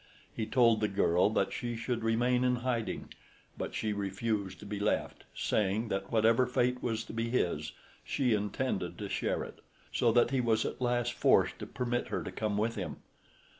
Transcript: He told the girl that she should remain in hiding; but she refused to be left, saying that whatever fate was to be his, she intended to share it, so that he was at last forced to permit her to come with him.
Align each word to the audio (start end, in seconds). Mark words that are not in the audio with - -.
He 0.35 0.47
told 0.47 0.81
the 0.81 0.87
girl 0.87 1.29
that 1.29 1.53
she 1.53 1.75
should 1.75 2.03
remain 2.03 2.43
in 2.43 2.55
hiding; 2.65 3.13
but 3.55 3.75
she 3.75 3.93
refused 3.93 4.57
to 4.61 4.65
be 4.65 4.79
left, 4.79 5.25
saying 5.35 5.89
that 5.89 6.11
whatever 6.11 6.47
fate 6.47 6.81
was 6.81 7.03
to 7.03 7.13
be 7.13 7.29
his, 7.29 7.73
she 8.03 8.33
intended 8.33 8.97
to 8.97 9.07
share 9.07 9.43
it, 9.43 9.59
so 9.91 10.11
that 10.11 10.31
he 10.31 10.41
was 10.41 10.65
at 10.65 10.81
last 10.81 11.13
forced 11.13 11.59
to 11.59 11.67
permit 11.67 12.07
her 12.07 12.23
to 12.23 12.31
come 12.31 12.57
with 12.57 12.73
him. 12.77 12.95